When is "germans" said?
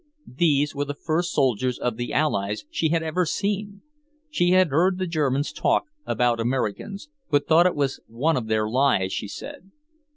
5.05-5.53